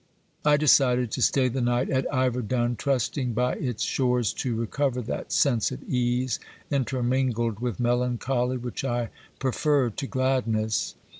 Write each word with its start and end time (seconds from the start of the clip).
I 0.43 0.57
de 0.57 0.67
cided 0.67 1.11
to 1.11 1.21
stay 1.21 1.47
the 1.47 1.61
night 1.61 1.87
at 1.91 2.11
Iverdun, 2.11 2.75
trusting 2.77 3.33
by 3.33 3.53
its 3.53 3.83
shores 3.83 4.33
to 4.33 4.55
recover 4.55 4.99
that 5.03 5.31
sense 5.31 5.69
of 5.71 5.83
ease, 5.83 6.39
intermingled 6.71 7.59
with 7.59 7.79
melancholy, 7.79 8.57
which 8.57 8.83
I 8.83 9.09
prefer 9.37 9.91
to 9.91 10.07
gladness. 10.07 10.95